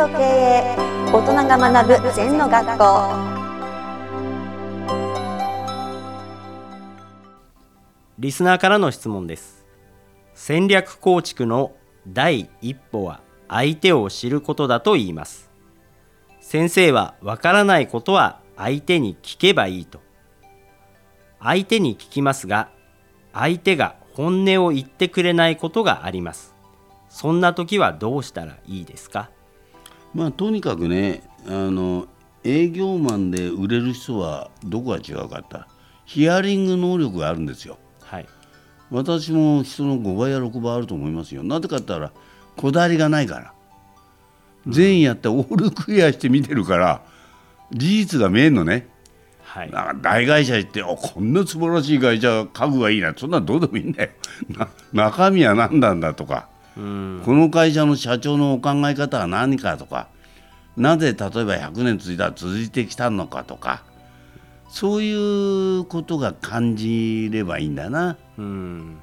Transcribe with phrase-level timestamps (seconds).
[0.00, 0.76] と経営
[1.12, 2.84] 大人が学ぶ禅の学校。
[8.18, 9.66] リスナーからの質問です。
[10.32, 11.72] 戦略構築の
[12.08, 15.50] 第一歩は相手を知ることだと言います。
[16.40, 20.00] 先生はわからないことは相手に聞けばいいと。
[21.40, 22.70] 相手に聞きますが
[23.34, 26.54] 相手が本音を言ってくれないことがあります。
[27.10, 29.28] そんな時はどうしたらいいですか？
[30.14, 32.06] まあとにかくねあの
[32.44, 35.56] 営業マンで売れる人はどこが違うかって
[36.04, 37.78] ヒアリング能力があるんですよ。
[38.02, 38.26] はい。
[38.90, 41.44] 私も人の5倍や6倍あると思いますよ。
[41.44, 42.12] なぜかって言ったら
[42.56, 43.52] こだわりがないから。
[44.66, 47.02] 全員やってオールクリアして見てるから
[47.72, 48.88] 事実が見えんのね。
[49.42, 49.70] はい。
[49.70, 53.14] なんか大会社行っておこんな素晴らしい会社家具がいいな。
[53.16, 54.10] そんなのどうでもいいんだよ。
[54.48, 56.48] な中身は何なんだとか。
[56.54, 56.59] うん
[57.24, 60.08] この会社の社長のお考え方は何かとか
[60.76, 63.82] なぜ例えば100年続いたら続いてきたのかとか
[64.68, 68.98] そういうことが感じればいいんだな、うん。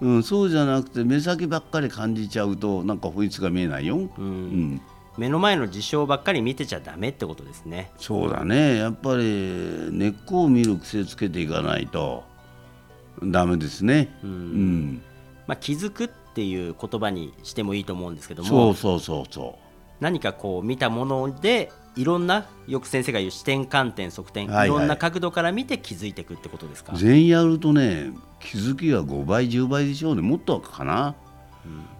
[0.00, 4.74] うん、そうじゃなくて目先ばっかり感じちゃうとなんか本質が見えないよ、ううん。
[4.74, 4.80] ん、
[5.18, 7.90] 目の前の事象ばっかり見てちゃダメってことですね。
[7.98, 8.78] そうだね。
[8.78, 12.24] やっぱり根っこを見る癖つけていかないと
[13.22, 14.30] ダメですね、うん。
[14.30, 15.02] うん、
[15.46, 19.58] まあ、気づくっていう言葉にしてもいいと思うんですけどそもうそうそうそ
[20.00, 24.68] 何かこう見たものでいろんなよく先生が言う視点観点側点、はいはい。
[24.68, 26.92] いろんな角度から見て気づいていくってことですか？
[26.94, 30.22] う全員やるとね気づきが5倍10倍でしょうね。
[30.22, 31.16] もっとかな、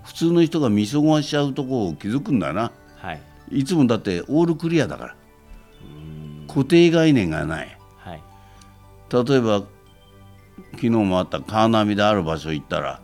[0.05, 2.70] 普通の人が見過ごしちゃうとこを気づくんだな。
[2.97, 3.20] はい。
[3.51, 5.17] いつもだってオールクリアだから。
[6.47, 7.77] 固定概念がない。
[7.97, 8.23] はい。
[9.12, 9.64] 例えば
[10.73, 13.03] 昨日もあったカーナビである場所行ったら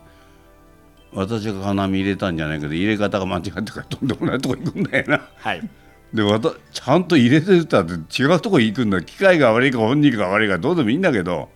[1.13, 5.27] 私がカーナビ入れたんじゃないけど入れ方が間違ってからとんでもないとこ行くんだよな。
[5.35, 5.69] はい。
[6.13, 11.49] でわたちゃんと入れてたって違うとこ行くんだ機械が悪いか本人が悪いかどうでもいいんだけど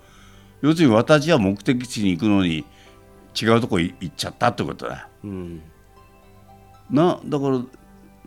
[0.62, 2.66] 要するに私は目的地に行くのに
[3.40, 5.08] 違うとこ行っちゃったってことだ。
[5.24, 5.62] うん。
[6.90, 7.62] なだから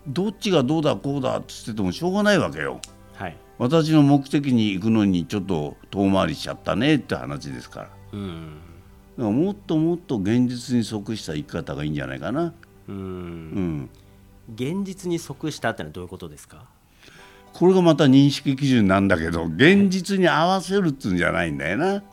[0.07, 2.79] どっちがどうだこうだって言っててもしょうがないわけよ。
[3.13, 3.37] はい。
[3.57, 7.89] 私の目的に行くのにちょっと遠回りしちゃったねって話ですから。
[8.13, 8.74] うん
[9.17, 12.53] だからもっともっと現実に即した生き方がいいんじゃないかな、
[12.89, 13.77] ううん。
[13.77, 13.89] ん、
[14.53, 16.65] 現実に即したってのはどういうことですか？
[17.53, 22.03] これがまた認識基準なんだけど現実に合わせるっつうんじゃないんだよな、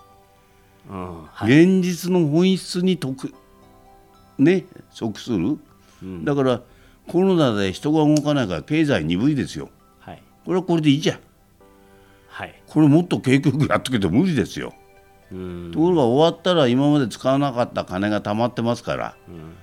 [0.88, 1.64] うんはい。
[1.64, 3.34] 現実の本質に得
[4.38, 5.58] ね即する、
[6.02, 6.24] うん。
[6.24, 6.62] だから
[7.08, 9.70] コロナで人が動かないから経済鈍いですよ。
[9.98, 10.22] はい。
[10.44, 11.18] これはこれでいいじゃん。
[12.28, 12.62] はい。
[12.68, 14.72] これもっと景気よくやっとけて無理ですよ。
[14.76, 14.81] うん
[15.72, 19.54] ところが終わったら今まで使わなかった金が貯まってますからうん。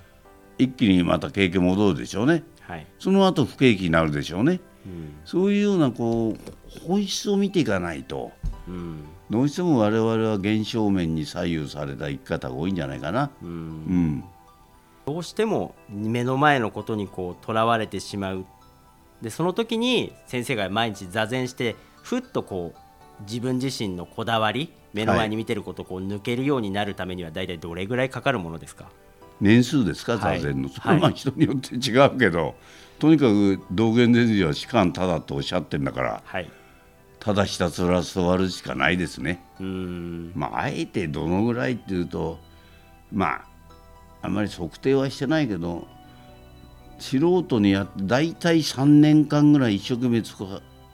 [0.58, 2.44] 一気にまた景気戻るでしょうね。
[2.62, 2.86] はい。
[3.00, 4.60] その後不景気になるでしょうね。
[4.86, 5.16] うん。
[5.26, 8.32] そういうようなこう本質を見ていかないと
[8.68, 9.04] うん。
[9.30, 13.30] どうしても我々は現象面に左右された生き方が多いんじゃないかな。
[13.42, 14.24] ううんん、
[15.06, 18.46] どうしても目の前のことにこうとらわれてしまう。
[19.22, 22.80] でその時に先生が毎日座禅してふっとこう
[23.22, 28.90] 自分自身のこだわり目の前に見てることをこう抜けるようになるためには大体どれぐらいかかるものですか？
[29.42, 30.18] 年数ですか？
[30.18, 30.40] はい。
[30.42, 30.96] 座禅の、そはい。
[30.98, 32.56] れはまあ人によって違うけど、
[32.98, 36.50] とにかく道元禅師は士官ただとおっしゃってんだからはい。
[37.20, 39.44] ただひたすら座るしかないですね。
[39.60, 40.32] うーん。
[40.36, 42.40] まああえてどのぐらいっていうと
[43.12, 43.46] まあ
[44.22, 45.88] あんまり測定はしてないけど
[46.98, 50.22] 素人にやって大体3年間ぐらい一生懸命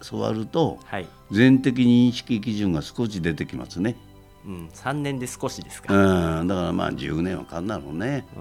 [0.06, 3.96] つこ座るとはい、全的認識基準が少し出てきますね。
[4.46, 8.28] うん、3年で少しですうかん、だからまあ10年はかんだろうね。
[8.38, 8.40] う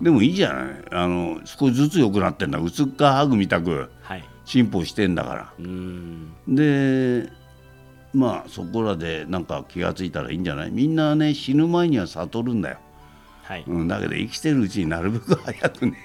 [0.00, 0.84] んでもいいじゃない。
[0.92, 2.58] あの少しずつ良くなってんだ。
[2.58, 5.52] 薄っかハグみたくはい進歩してんだから。
[5.58, 7.30] うーんで、
[8.12, 10.70] まあそこらでなんか気がついたらいいんじゃない？
[10.70, 12.78] みんなね死ぬ前には悟るんだよ。
[13.42, 15.96] はいうん、だけど生きてるうちになるべく早くね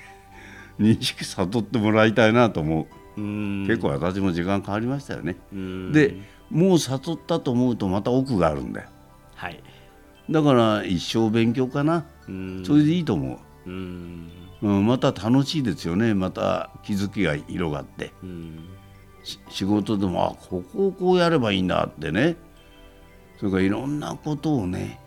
[0.79, 2.87] 認識悟ってもらいたいなと思う。
[3.15, 5.35] 結構私も時間かかりましたよね。
[5.91, 6.17] で、
[6.49, 8.89] もう悟ったと思うとまた奥があるんだよ。
[9.35, 9.61] はい。
[10.29, 12.05] だから一生勉強かな。
[12.63, 13.69] それでいいと思う。
[13.69, 14.31] うーん。
[14.61, 16.13] うん、また楽しいですよね。
[16.13, 18.11] また気づきが広がって。
[19.49, 22.37] 仕事でもあここをこうやればいいんだってね。
[23.37, 24.99] それからいろんなことをね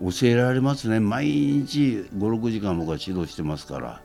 [0.00, 1.00] 教えられますね。
[1.00, 4.02] 毎日56時間僕は指導してますから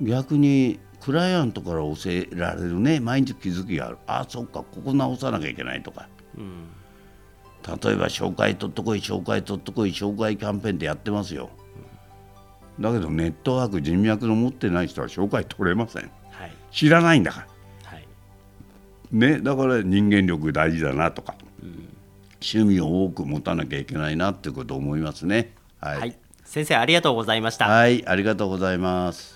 [0.00, 3.00] 逆にクライアントから教えられるね。
[3.00, 3.98] 毎日気づきがある。
[4.06, 4.60] あそっか。
[4.60, 6.08] ここ直さなきゃいけないとか。
[6.36, 6.64] うん
[7.66, 11.50] 例えば紹介取ってこい紹介取ってこい紹介キャンペーンってやってますよ。
[12.78, 16.02] だけどネットワーク人脈の持ってない人は紹介取れません。
[16.30, 16.52] はい。
[16.70, 17.46] 知らないんだか
[17.82, 17.90] ら。
[17.90, 18.06] はい。
[19.10, 21.34] ねだから人間力大事だなとか、
[22.34, 25.52] 趣味を多く持たなきゃいけないなっていうことを思いますね。
[25.80, 29.35] はい、はい、先生ありがとうございました、はい、ありがとうございます